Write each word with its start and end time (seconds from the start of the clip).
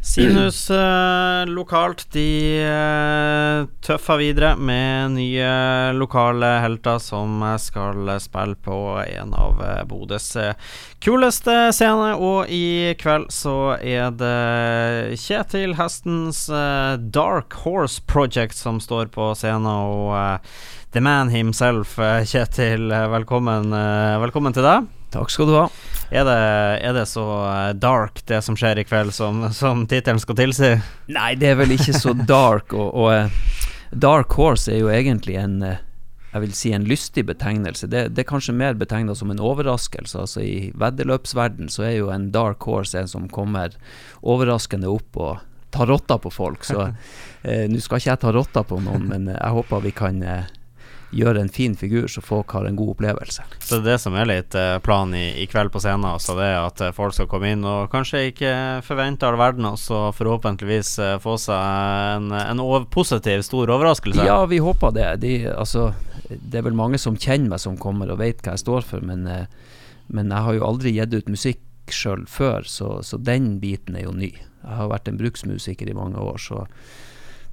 Sinus 0.00 0.70
eh, 0.70 1.46
lokalt, 1.48 2.04
de 2.12 2.60
eh, 2.60 3.66
tøffer 3.84 4.20
videre 4.20 4.50
med 4.60 5.14
nye 5.16 5.50
lokale 5.96 6.50
helter 6.62 7.00
som 7.02 7.40
skal 7.62 8.10
spille 8.20 8.58
på 8.64 8.78
en 9.02 9.32
av 9.36 9.62
eh, 9.64 9.80
Bodøs 9.88 10.28
eh, 10.36 10.68
kuleste 11.04 11.56
scener. 11.76 12.20
Og 12.20 12.52
i 12.52 12.94
kveld 13.00 13.30
så 13.34 13.78
er 13.80 14.12
det 14.18 15.18
Kjetil 15.24 15.78
Hestens 15.80 16.44
eh, 16.52 16.98
Dark 16.98 17.56
Horse 17.64 18.04
Project 18.04 18.58
som 18.58 18.82
står 18.84 19.08
på 19.14 19.32
scenen. 19.38 19.68
Og 19.68 20.12
eh, 20.18 20.60
the 20.92 21.00
man 21.04 21.32
himself, 21.32 21.96
Kjetil, 22.28 22.88
velkommen, 23.12 23.74
velkommen 24.24 24.56
til 24.56 24.64
deg. 24.64 24.97
Takk 25.14 25.32
skal 25.32 25.48
du 25.48 25.54
ha. 25.56 25.66
Er 26.12 26.24
det, 26.24 26.38
er 26.84 26.94
det 26.96 27.06
så 27.08 27.24
eh, 27.48 27.72
dark, 27.80 28.20
det 28.28 28.42
som 28.44 28.56
skjer 28.56 28.80
i 28.80 28.86
kveld, 28.88 29.12
som, 29.16 29.46
som 29.56 29.86
tittelen 29.88 30.20
skal 30.20 30.36
tilsi? 30.38 30.72
Nei, 31.12 31.32
det 31.40 31.52
er 31.52 31.60
vel 31.60 31.74
ikke 31.76 31.96
så 31.96 32.14
dark. 32.28 32.72
Og, 32.76 32.92
og 32.92 33.12
eh, 33.14 33.36
Dark 33.92 34.36
Horse 34.36 34.72
er 34.72 34.82
jo 34.82 34.90
egentlig 34.92 35.38
en 35.40 35.62
eh, 35.64 35.84
jeg 36.28 36.44
vil 36.44 36.54
si 36.54 36.72
en 36.76 36.84
lystig 36.84 37.24
betegnelse. 37.28 37.88
Det, 37.88 38.02
det 38.12 38.22
er 38.22 38.28
kanskje 38.28 38.56
mer 38.56 38.76
betegna 38.76 39.14
som 39.16 39.30
en 39.32 39.40
overraskelse. 39.40 40.26
Altså 40.26 40.42
I 40.44 40.70
veddeløpsverden 40.76 41.70
så 41.72 41.86
er 41.88 41.94
jo 41.96 42.10
en 42.12 42.28
dark 42.34 42.62
horse 42.68 43.00
en 43.00 43.08
som 43.08 43.30
kommer 43.32 43.72
overraskende 44.20 44.90
opp 44.92 45.16
og 45.16 45.38
tar 45.72 45.88
rotta 45.88 46.18
på 46.20 46.32
folk. 46.32 46.68
Så 46.68 46.82
eh, 47.48 47.64
nå 47.70 47.80
skal 47.80 48.02
ikke 48.02 48.12
jeg 48.12 48.22
ta 48.24 48.34
rotta 48.36 48.64
på 48.68 48.80
noen, 48.84 49.08
men 49.08 49.32
jeg 49.32 49.56
håper 49.56 49.84
vi 49.88 49.94
kan 49.96 50.20
eh, 50.22 50.52
gjøre 51.10 51.40
en 51.40 51.48
fin 51.48 51.74
figur, 51.76 52.06
så 52.10 52.20
folk 52.20 52.52
har 52.52 52.66
en 52.68 52.76
god 52.76 52.90
opplevelse. 52.96 53.44
Så 53.58 53.78
det 53.78 53.80
er 53.80 53.86
det 53.92 53.98
som 54.02 54.16
er 54.18 54.28
litt 54.28 54.56
eh, 54.58 54.76
planen 54.84 55.16
i, 55.16 55.26
i, 55.42 55.46
kveld 55.48 55.72
på 55.72 55.80
scenen, 55.82 56.04
altså 56.10 56.36
det 56.38 56.48
er 56.50 56.58
at 56.60 56.82
eh, 56.84 56.94
folk 56.96 57.16
skal 57.16 57.28
komme 57.30 57.52
inn 57.54 57.64
og 57.68 57.88
kanskje 57.92 58.26
ikke 58.30 58.52
forvente 58.86 59.28
all 59.28 59.38
verden, 59.40 59.68
og 59.70 59.78
så 59.80 60.08
forhåpentligvis 60.16 60.92
eh, 61.04 61.14
få 61.22 61.38
seg 61.40 62.18
en, 62.18 62.34
en 62.36 62.64
positiv, 62.92 63.42
stor 63.46 63.72
overraskelse? 63.78 64.26
Ja, 64.28 64.42
vi 64.50 64.60
håper 64.64 64.92
det. 64.96 65.08
De, 65.24 65.34
altså, 65.54 65.90
det 66.28 66.60
er 66.60 66.68
vel 66.68 66.76
mange 66.76 67.00
som 67.00 67.16
kjenner 67.16 67.54
meg 67.54 67.64
som 67.64 67.80
kommer 67.80 68.12
og 68.12 68.20
vet 68.20 68.44
hva 68.44 68.56
jeg 68.56 68.66
står 68.66 68.84
for, 68.90 69.04
men, 69.04 69.24
men 70.12 70.36
jeg 70.36 70.46
har 70.48 70.58
jo 70.58 70.68
aldri 70.68 70.94
gitt 70.98 71.16
ut 71.16 71.32
musikk 71.32 71.64
sjøl 71.94 72.26
før, 72.28 72.66
så, 72.68 72.98
så 73.06 73.16
den 73.16 73.54
biten 73.62 73.96
er 73.96 74.04
jo 74.04 74.12
ny. 74.12 74.34
Jeg 74.36 74.76
har 74.76 74.90
vært 74.90 75.08
en 75.08 75.16
bruksmusiker 75.16 75.88
i 75.88 75.96
mange 75.96 76.20
år, 76.20 76.36
så 76.42 76.66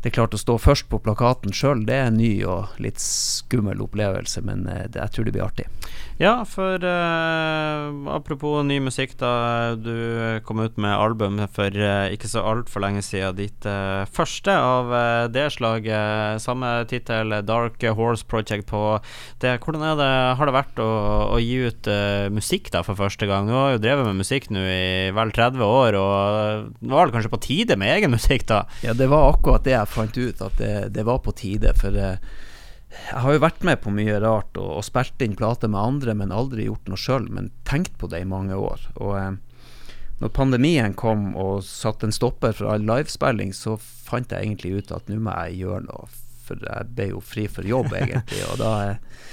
det 0.05 0.11
er 0.11 0.19
klart 0.19 0.35
å 0.37 0.37
stå 0.37 0.59
først 0.61 0.85
på 0.91 0.99
plakaten 1.01 1.49
sjøl, 1.49 1.79
det 1.87 1.95
er 1.97 2.11
en 2.11 2.19
ny 2.21 2.29
og 2.45 2.75
litt 2.77 3.01
skummel 3.01 3.79
opplevelse, 3.81 4.43
men 4.45 4.67
det, 4.69 4.99
jeg 4.99 5.13
tror 5.15 5.25
det 5.25 5.33
blir 5.33 5.47
artig. 5.47 5.65
Ja, 6.15 6.45
for 6.47 6.79
uh, 6.79 7.91
apropos 8.13 8.61
ny 8.63 8.77
musikk, 8.79 9.17
da. 9.19 9.73
Du 9.75 10.39
kom 10.47 10.61
ut 10.63 10.77
med 10.79 10.93
album 10.93 11.41
for 11.51 11.73
uh, 11.75 12.07
ikke 12.13 12.29
så 12.31 12.43
altfor 12.53 12.85
lenge 12.85 13.01
siden. 13.03 13.35
Ditt 13.35 13.67
uh, 13.67 14.05
første 14.07 14.53
av 14.53 14.93
det 15.33 15.49
slaget. 15.57 16.39
Samme 16.39 16.69
tittel, 16.87 17.35
Dark 17.43 17.83
Horse 17.97 18.23
Project, 18.23 18.69
på 18.69 18.83
det. 19.43 19.57
Hvordan 19.65 19.83
er 19.89 19.99
det, 19.99 20.11
har 20.39 20.47
det 20.47 20.55
vært 20.55 20.79
å, 20.79 20.87
å 21.35 21.41
gi 21.41 21.65
ut 21.67 21.89
musikk 22.31 22.69
da 22.71 22.85
for 22.85 22.95
første 22.99 23.27
gang? 23.27 23.49
Du 23.49 23.57
har 23.57 23.73
jo 23.73 23.83
drevet 23.83 24.07
med 24.07 24.21
musikk 24.21 24.47
nå 24.53 24.61
i 24.61 25.11
vel 25.15 25.33
30 25.35 25.65
år, 25.65 25.99
og 25.99 26.71
nå 26.79 26.95
var 26.95 27.09
det 27.09 27.17
kanskje 27.17 27.33
på 27.33 27.41
tide 27.43 27.79
med 27.81 27.91
egen 27.97 28.15
musikk, 28.15 28.47
da? 28.53 28.63
Ja, 28.85 28.95
det 28.95 29.09
var 29.11 29.33
akkurat 29.33 29.67
det 29.67 29.75
jeg 29.75 29.91
fant 29.95 30.17
ut, 30.17 30.43
at 30.43 30.59
det, 30.59 30.73
det 30.95 31.07
var 31.07 31.23
på 31.25 31.33
tide. 31.35 31.71
For 31.79 31.95
jeg 31.95 32.19
har 33.21 33.35
jo 33.35 33.43
vært 33.43 33.65
med 33.67 33.81
på 33.83 33.93
mye 33.93 34.19
rart 34.23 34.57
og, 34.59 34.69
og 34.79 34.85
spilt 34.87 35.21
inn 35.23 35.37
plater 35.37 35.71
med 35.71 35.81
andre, 35.81 36.15
men 36.17 36.35
aldri 36.35 36.67
gjort 36.69 36.91
noe 36.91 36.99
sjøl. 36.99 37.29
Men 37.33 37.51
tenkt 37.67 37.97
på 38.01 38.09
det 38.11 38.23
i 38.23 38.29
mange 38.29 38.57
år. 38.57 38.83
Og 38.99 39.15
eh, 39.19 39.31
når 40.21 40.35
pandemien 40.35 40.95
kom 40.97 41.33
og 41.35 41.63
satte 41.67 42.07
en 42.07 42.15
stopper 42.15 42.55
for 42.55 42.71
all 42.71 42.85
livespilling, 42.87 43.51
så 43.55 43.75
fant 43.79 44.31
jeg 44.31 44.45
egentlig 44.45 44.77
ut 44.79 44.93
at 44.95 45.09
nå 45.11 45.19
må 45.23 45.33
jeg 45.45 45.65
gjøre 45.65 45.87
noe. 45.89 46.11
For 46.45 46.61
jeg 46.61 46.91
ble 46.95 47.09
jo 47.09 47.23
fri 47.25 47.47
for 47.51 47.67
jobb, 47.67 47.91
egentlig. 47.99 48.43
Og 48.51 48.61
da, 48.61 48.71
eh, 48.91 49.25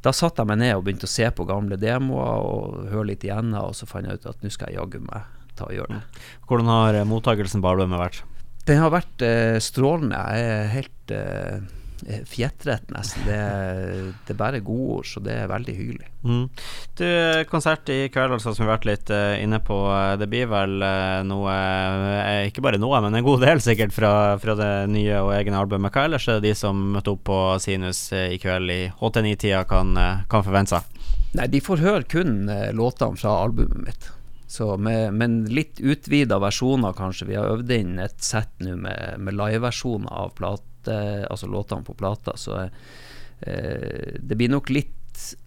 da 0.00 0.14
satte 0.16 0.40
jeg 0.42 0.52
meg 0.52 0.62
ned 0.62 0.78
og 0.78 0.86
begynte 0.86 1.08
å 1.10 1.12
se 1.12 1.28
på 1.34 1.48
gamle 1.48 1.76
demoer 1.80 2.46
og 2.46 2.80
høre 2.92 3.10
litt 3.12 3.26
igjennom, 3.26 3.68
og 3.68 3.76
så 3.76 3.88
fant 3.90 4.08
jeg 4.08 4.20
ut 4.20 4.32
at 4.32 4.44
nå 4.44 4.52
skal 4.52 4.72
jeg 4.72 4.80
jaggu 4.80 5.02
meg 5.04 5.28
ta 5.58 5.68
og 5.68 5.76
gjøre 5.76 5.98
det. 5.98 6.26
Hvordan 6.48 6.70
har 6.72 7.00
mottakelsen 7.08 7.60
på 7.60 7.74
albumet 7.74 8.00
vært? 8.00 8.22
Den 8.70 8.78
har 8.78 8.94
vært 8.94 9.26
eh, 9.26 9.58
strålende. 9.62 10.22
Jeg 10.30 10.48
er 10.54 10.72
helt 10.76 11.14
eh, 11.16 11.68
Eh, 12.06 12.24
fjetret, 12.24 12.88
nesten. 12.90 13.24
Det, 13.26 13.38
det, 14.26 14.32
er 14.32 14.38
bare 14.38 14.60
godord, 14.64 15.06
så 15.06 15.20
det 15.24 15.34
er 15.42 15.50
veldig 15.50 15.74
hyggelig. 15.76 16.08
Mm. 16.24 16.46
Du, 16.96 17.06
konsert 17.50 17.88
i 17.92 18.08
kveld, 18.12 18.36
altså, 18.36 18.54
som 18.54 18.64
vi 18.64 18.68
har 18.68 18.78
vært 18.78 18.88
litt 18.88 19.12
uh, 19.12 19.36
inne 19.40 19.60
på. 19.64 19.76
Eh, 19.92 20.14
det 20.20 20.28
blir 20.32 20.48
vel 20.50 20.78
noe 21.28 21.56
Ikke 22.48 22.64
bare 22.64 22.80
noe, 22.80 23.00
men 23.04 23.18
en 23.18 23.26
god 23.26 23.44
del 23.44 23.62
sikkert 23.64 23.94
fra, 23.96 24.12
fra, 24.40 24.56
det 24.58 24.70
nye 24.92 25.20
og 25.20 25.34
egne 25.36 25.60
albumet. 25.60 25.92
Hva 25.92 26.06
ellers 26.08 26.28
er 26.28 26.40
det 26.40 26.50
de 26.50 26.56
som 26.58 26.80
møtte 26.94 27.12
opp 27.14 27.24
på 27.28 27.40
Sinus 27.62 28.06
i 28.16 28.38
kveld 28.40 28.72
i 28.72 28.80
HT9-tida, 29.00 29.64
kan, 29.68 29.92
kan, 30.30 30.46
forvente 30.46 30.78
seg? 30.78 31.04
Nei, 31.36 31.46
de 31.52 31.60
får 31.62 31.84
høre 31.84 32.08
kun 32.10 32.48
låtene 32.76 33.20
fra 33.20 33.36
albumet 33.44 33.84
mitt. 33.84 34.10
Så 34.50 34.74
med, 34.82 35.14
men 35.14 35.44
litt 35.46 35.78
utvida 35.78 36.40
versjoner, 36.42 36.94
kanskje. 36.98 37.28
Vi 37.28 37.36
har 37.38 37.52
øvd 37.52 37.70
inn 37.76 38.00
et 38.02 38.18
sett 38.24 38.56
nå 38.64 38.74
med, 38.82 39.20
med 39.22 39.36
liveversjoner 39.38 40.10
av 40.10 40.32
plate, 40.34 40.96
altså 41.30 41.46
låtene 41.46 41.86
på 41.86 41.94
plata. 41.94 42.34
Så 42.34 42.56
eh, 42.64 44.16
det 44.18 44.38
blir 44.40 44.50
nok 44.50 44.72
litt 44.74 44.96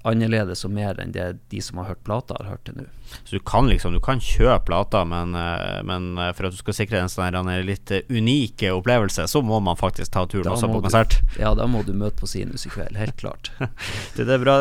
annerledes 0.03 0.65
og 0.67 0.73
mer 0.75 0.99
enn 1.01 1.13
det 1.15 1.29
de 1.51 1.61
som 1.63 1.79
har 1.81 1.93
hørt 1.93 2.03
plata, 2.07 2.37
har 2.39 2.55
hørt 2.55 2.65
til 2.67 2.81
nå. 2.81 2.89
Så 3.23 3.35
du 3.35 3.39
kan 3.45 3.67
liksom 3.69 3.93
Du 3.93 3.99
kan 4.03 4.21
kjøpe 4.23 4.65
plata, 4.65 5.03
men, 5.05 5.35
eh, 5.35 5.81
men, 5.85 6.17
eh, 6.17 6.31
for 6.33 6.47
at 6.47 6.55
du 6.55 6.57
skal 6.57 6.73
sikre 6.73 7.01
en 7.01 7.11
sånn 7.11 7.49
litt 7.65 7.91
unike 8.09 8.23
unik 8.23 8.63
opplevelse, 8.73 9.27
så 9.27 9.41
må 9.43 9.59
man 9.61 9.75
faktisk 9.75 10.11
ta 10.11 10.25
turen 10.25 10.47
da 10.47 10.55
også 10.55 10.69
på 10.71 10.81
konsert? 10.81 11.19
Du, 11.33 11.41
ja, 11.41 11.53
da 11.53 11.67
må 11.67 11.83
du 11.85 11.93
møte 11.93 12.19
på 12.19 12.27
Sinus 12.27 12.65
i 12.65 12.69
kveld, 12.69 12.97
helt 12.97 13.17
klart. 13.17 13.51
det 14.15 14.27
er 14.27 14.41
bra. 14.41 14.55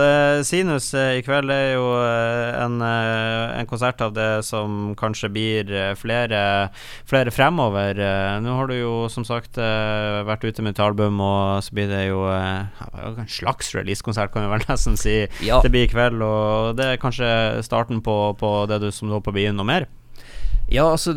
Sinus 0.44 0.92
i 0.94 1.22
kveld 1.24 1.50
er 1.50 1.74
jo 1.76 1.86
en, 1.96 2.80
en 2.82 3.70
konsert 3.70 4.02
av 4.04 4.12
det 4.16 4.44
som 4.44 4.94
kanskje 4.98 5.30
blir 5.32 5.72
flere, 5.96 6.70
flere 7.08 7.32
fremover. 7.32 7.98
Nå 8.42 8.56
har 8.58 8.68
du 8.68 8.76
jo 8.76 8.94
som 9.12 9.24
sagt 9.24 9.56
vært 9.56 10.44
ute 10.44 10.62
med 10.62 10.76
et 10.76 10.84
album, 10.84 11.20
og 11.20 11.62
så 11.64 11.76
blir 11.76 11.90
det 11.92 12.04
jo 12.08 12.24
en 12.28 13.28
slags 13.30 13.72
releasekonsert, 13.76 14.32
kan 14.34 14.46
vi 14.46 14.52
vel 14.52 14.66
nesten 14.68 14.91
si. 15.00 15.16
Ja. 15.44 15.60
Det 15.64 15.72
blir 15.72 15.86
i 15.86 15.90
kveld, 15.92 16.22
og 16.24 16.76
det 16.78 16.86
er 16.86 17.02
kanskje 17.02 17.28
starten 17.66 18.02
på, 18.04 18.16
på 18.38 18.52
det 18.70 18.82
du 18.82 18.90
som 18.94 19.10
nå 19.10 19.20
på 19.24 19.34
byen 19.34 19.60
og 19.62 19.68
mer? 19.68 19.88
Ja, 20.72 20.86
altså, 20.88 21.12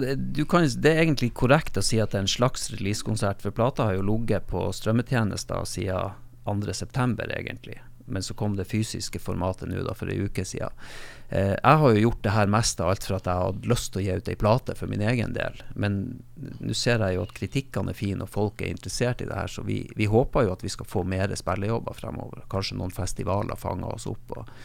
kan, 0.49 0.65
det 0.67 0.91
er 0.91 1.03
egentlig 1.05 1.31
korrekt 1.37 1.77
å 1.79 1.83
si 1.85 2.01
at 2.03 2.11
det 2.11 2.19
er 2.19 2.25
en 2.25 2.31
slags 2.31 2.67
releasekonsert, 2.73 3.43
for 3.43 3.55
plata 3.55 3.87
har 3.87 3.99
jo 3.99 4.07
ligget 4.07 4.49
på 4.51 4.67
strømmetjenester 4.75 5.67
siden 5.69 6.17
2.9., 6.45 7.29
egentlig. 7.37 7.79
Men 8.05 8.23
så 8.23 8.35
kom 8.37 8.55
det 8.55 8.67
fysiske 8.69 9.19
formatet 9.19 9.69
nå, 9.69 9.81
da, 9.85 9.95
for 9.97 10.11
ei 10.11 10.19
uke 10.27 10.45
siden. 10.45 10.73
Eh, 11.29 11.55
jeg 11.55 11.81
har 11.81 11.95
jo 11.95 12.03
gjort 12.03 12.21
det 12.23 12.35
her 12.35 12.51
mest 12.53 12.81
av 12.83 12.91
alt 12.93 13.07
for 13.07 13.17
at 13.17 13.29
jeg 13.29 13.43
hadde 13.43 13.71
lyst 13.71 13.91
til 13.93 14.01
å 14.01 14.05
gi 14.05 14.17
ut 14.19 14.31
ei 14.31 14.37
plate 14.39 14.77
for 14.77 14.91
min 14.91 15.01
egen 15.01 15.33
del. 15.33 15.61
Men 15.73 15.99
nå 16.35 16.77
ser 16.77 17.01
jeg 17.01 17.17
jo 17.17 17.25
at 17.25 17.35
kritikkene 17.37 17.95
er 17.95 17.99
fine, 17.99 18.25
og 18.25 18.33
folk 18.33 18.61
er 18.61 18.73
interessert 18.75 19.23
i 19.25 19.29
det 19.29 19.37
her. 19.37 19.51
Så 19.51 19.65
vi, 19.65 19.81
vi 19.97 20.09
håper 20.11 20.45
jo 20.45 20.55
at 20.55 20.65
vi 20.65 20.73
skal 20.73 20.89
få 20.89 21.05
mer 21.07 21.33
spillejobber 21.35 21.97
fremover. 21.97 22.45
Kanskje 22.51 22.77
noen 22.79 22.93
festivaler 22.93 23.57
fanger 23.59 23.97
oss 23.97 24.09
opp 24.11 24.37
og, 24.37 24.57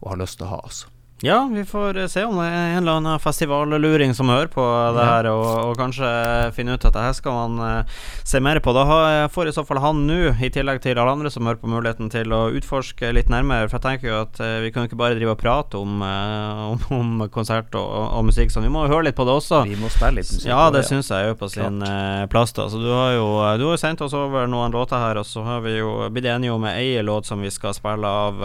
og 0.00 0.12
har 0.14 0.22
lyst 0.24 0.40
til 0.40 0.48
å 0.48 0.54
ha 0.56 0.62
oss. 0.64 0.86
Ja, 1.22 1.48
vi 1.52 1.64
får 1.64 2.08
se 2.08 2.24
om 2.28 2.36
det 2.36 2.44
er 2.44 2.74
en 2.74 2.82
eller 2.82 2.98
annen 2.98 3.20
festivalluring 3.24 4.10
som 4.14 4.28
hører 4.28 4.50
på 4.52 4.60
det 4.92 5.00
ja. 5.00 5.12
her, 5.14 5.28
og, 5.30 5.46
og, 5.62 5.78
kanskje 5.80 6.08
finne 6.52 6.74
ut 6.76 6.82
at 6.84 6.92
det 6.92 7.04
her 7.06 7.14
skal 7.16 7.32
man 7.32 7.62
uh, 7.62 8.02
se 8.20 8.36
mer 8.44 8.58
på. 8.60 8.74
Da 8.76 8.82
har, 8.84 9.20
får 9.32 9.48
i 9.48 9.54
så 9.56 9.64
fall 9.64 9.80
han 9.80 10.02
nå, 10.04 10.34
i 10.36 10.50
tillegg 10.52 10.82
til 10.84 11.00
alle 11.00 11.14
andre 11.16 11.32
som 11.32 11.48
hører 11.48 11.62
på, 11.62 11.70
muligheten 11.72 12.12
til 12.12 12.34
å 12.36 12.42
utforske 12.52 13.14
litt 13.16 13.32
nærmere. 13.32 13.70
For 13.70 13.78
jeg 13.78 13.86
tenker 13.86 14.10
jo 14.10 14.18
at 14.26 14.42
uh, 14.44 14.58
vi 14.60 14.74
kan 14.74 14.84
jo 14.84 14.90
ikke 14.90 14.98
bare 15.00 15.16
drive 15.16 15.32
og 15.32 15.40
prate 15.40 15.80
om, 15.80 16.04
om, 16.04 16.84
om 16.98 17.24
konsert 17.32 17.72
og, 17.80 17.88
og, 18.10 18.20
musikk, 18.28 18.52
så 18.52 18.60
vi 18.60 18.74
må 18.76 18.84
høre 18.84 19.08
litt 19.08 19.16
på 19.16 19.24
det 19.24 19.38
også. 19.38 19.62
Vi 19.72 19.80
må 19.80 19.88
spille 19.94 20.18
litt 20.18 20.28
musikk. 20.28 20.50
Ja, 20.52 20.68
det 20.68 20.84
ja. 20.84 20.90
syns 20.90 21.10
jeg 21.14 21.32
er 21.32 21.40
på 21.40 21.48
sin 21.48 21.80
plass. 22.28 22.52
da 22.60 22.68
Så 22.68 22.82
du 22.82 22.90
har 22.92 23.14
jo 23.16 23.26
du 23.56 23.66
har 23.70 23.80
sendt 23.80 24.04
oss 24.04 24.12
over 24.12 24.44
noen 24.52 24.76
låter 24.76 25.00
her, 25.00 25.16
og 25.16 25.24
så 25.24 25.48
har 25.48 25.64
vi 25.64 25.78
jo 25.78 25.96
blitt 26.12 26.28
enige 26.28 26.52
om 26.52 26.68
ei 26.68 27.00
låt 27.00 27.32
som 27.32 27.40
vi 27.40 27.48
skal 27.54 27.72
spille 27.72 28.04
av. 28.04 28.44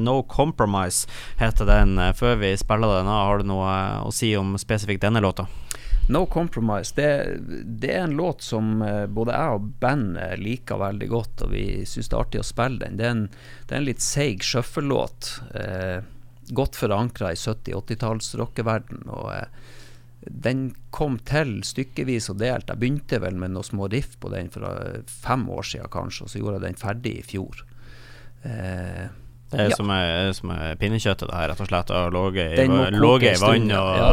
No 0.00 0.22
Compromise 0.24 1.04
heter 1.36 1.68
den 1.68 1.89
men 1.90 2.06
eh, 2.06 2.14
før 2.14 2.36
vi 2.36 2.54
spiller 2.56 3.00
den, 3.00 3.10
har 3.10 3.40
du 3.40 3.50
noe 3.50 3.74
å 4.04 4.12
si 4.14 4.32
om 4.38 4.54
spesifikt 4.60 5.02
denne 5.02 5.22
låta? 5.22 5.46
No 6.10 6.24
Compromise. 6.26 6.94
Det, 6.96 7.38
det, 7.64 7.92
er 7.94 8.04
en 8.04 8.16
låt 8.18 8.42
som 8.42 8.82
eh, 8.82 9.06
både 9.06 9.34
jeg 9.34 9.58
og 9.58 9.68
bandet 9.82 10.40
liker 10.42 10.80
veldig 10.80 11.10
godt, 11.10 11.44
og 11.46 11.52
vi 11.54 11.64
syns 11.86 12.10
det 12.10 12.16
er 12.16 12.24
artig 12.24 12.42
å 12.42 12.46
spille 12.46 12.82
den. 12.82 12.98
Det 12.98 13.06
er 13.06 13.14
en, 13.14 13.26
det 13.66 13.74
er 13.74 13.82
en 13.82 13.88
litt 13.88 14.04
seig 14.04 14.46
shuffle-låt. 14.46 15.32
Eh, 15.54 16.00
godt 16.50 16.78
forankra 16.78 17.30
i 17.34 17.38
70-80-talls-rockeverden. 17.38 19.06
Og 19.14 19.30
eh, 19.36 19.70
den 20.26 20.66
kom 20.94 21.20
til 21.30 21.60
stykkevis 21.64 22.30
og 22.32 22.42
delt. 22.42 22.70
Jeg 22.70 22.82
begynte 22.82 23.22
vel 23.22 23.38
med 23.38 23.54
noen 23.54 23.70
små 23.70 23.86
riff 23.92 24.16
på 24.20 24.32
den 24.34 24.50
for 24.52 24.66
eh, 24.66 25.02
fem 25.06 25.46
år 25.50 25.70
siden, 25.74 25.94
kanskje, 25.94 26.26
og 26.26 26.34
så 26.34 26.42
gjorde 26.42 26.58
jeg 26.58 26.66
den 26.68 26.82
ferdig 26.82 27.16
i 27.20 27.26
fjor. 27.34 27.62
Eh, 28.50 29.06
Det 29.50 29.58
er 29.64 29.70
Ja. 29.70 29.76
som, 29.76 29.88
er, 29.90 30.32
som 30.36 30.50
er 30.54 30.76
pinnekjøttet, 30.78 31.26
det 31.26 31.34
her, 31.34 31.48
rett 31.50 31.60
og 31.64 31.66
slett. 31.70 31.90
Og 31.90 32.12
ligget 32.14 32.52
i, 32.54 32.64
i 32.64 33.40
vann 33.42 33.70
og, 33.74 33.88
Ja, 33.98 34.10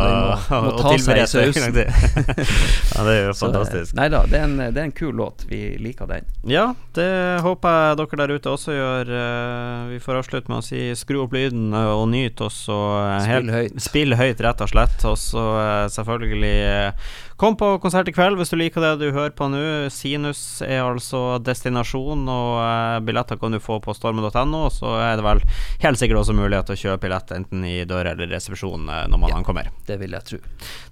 må- 0.49 0.61
må 0.65 0.71
og 0.71 0.79
ta 0.81 0.93
tilberedt 0.95 1.33
ja, 2.95 3.03
det 3.05 3.13
er 3.13 3.25
jo 3.27 3.33
Så, 3.37 3.45
fantastisk. 3.45 3.93
Nei 3.97 4.07
da, 4.13 4.23
det 4.29 4.39
er, 4.39 4.47
en, 4.47 4.57
det 4.73 4.81
er 4.81 4.87
en 4.87 4.95
kul 4.97 5.13
låt. 5.17 5.45
Vi 5.49 5.61
liker 5.81 6.09
den. 6.09 6.25
Ja, 6.49 6.71
det 6.97 7.09
håper 7.45 7.77
jeg 7.91 7.99
dere 8.01 8.21
der 8.23 8.35
ute 8.37 8.53
også 8.55 8.75
gjør. 8.75 9.13
Eh, 9.21 9.85
Vi 9.93 9.99
får 10.03 10.21
avslutte 10.23 10.51
med 10.51 10.63
å 10.63 10.65
si 10.65 10.81
skru 10.97 11.21
opp 11.25 11.33
lyden 11.37 11.69
eh, 11.77 11.93
og 11.93 12.07
nyt, 12.11 12.41
og 12.41 12.51
så 12.53 12.79
eh, 13.03 13.21
Spill 13.27 13.53
høyt. 13.53 13.79
Spill 13.87 14.17
høyt, 14.19 14.41
rett 14.47 14.65
og 14.65 14.71
slett. 14.73 15.05
Og 15.07 15.17
så 15.21 15.45
eh, 15.61 15.85
selvfølgelig 15.93 16.55
eh, 16.65 17.07
Kom 17.37 17.53
på 17.53 17.67
konsert 17.77 18.07
i 18.09 18.13
kveld 18.15 18.33
hvis 18.39 18.49
du 18.49 18.55
liker 18.57 18.81
det 18.81 18.95
du 18.97 19.11
hører 19.13 19.29
på 19.37 19.45
nå. 19.53 19.59
Sinus 19.93 20.39
er 20.65 20.79
altså 20.81 21.35
destinasjon, 21.45 22.23
og 22.33 22.55
eh, 22.63 22.95
billetter 23.05 23.37
kan 23.37 23.53
du 23.53 23.59
få 23.61 23.77
på 23.83 23.93
stormen.no. 23.93 24.63
Så 24.73 24.95
er 24.97 25.19
det 25.19 25.26
vel 25.27 25.41
helt 25.83 25.99
sikkert 26.01 26.21
også 26.23 26.35
mulighet 26.37 26.65
til 26.71 26.75
å 26.77 26.81
kjøpe 26.83 27.03
billett 27.05 27.33
enten 27.37 27.65
i 27.67 27.75
dør 27.89 28.11
eller 28.13 28.31
resepsjon 28.31 28.87
eh, 28.89 29.03
når 29.11 29.19
man 29.23 29.29
Ja. 29.31 29.37
ankommer. 29.41 29.69
Det 29.85 29.99
vil 30.01 30.11
jeg 30.17 30.23
tro. 30.31 30.39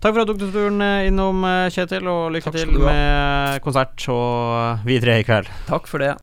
Takk 0.04 0.14
for 0.14 0.22
at 0.22 0.28
du 0.28 0.34
tok 0.38 0.54
turen 0.54 0.82
eh, 0.86 1.08
innom, 1.10 1.42
eh, 1.48 1.70
Kjetil, 1.74 2.06
og 2.12 2.32
lykke 2.36 2.52
til 2.54 2.72
med 2.78 3.62
konsert 3.66 4.06
og 4.14 4.86
videre 4.86 5.20
i 5.22 5.26
kveld. 5.28 5.50
Takk 5.68 5.88
for 5.90 6.04
det. 6.04 6.14